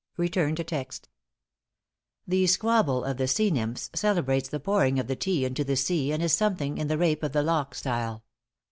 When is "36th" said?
0.97-1.05